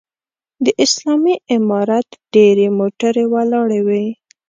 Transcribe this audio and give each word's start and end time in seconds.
د 0.65 0.67
اسلامي 0.85 1.35
امارت 1.55 2.07
ډېرې 2.33 2.67
موټرې 2.79 3.25
ولاړې 3.33 3.81
وې. 3.87 4.05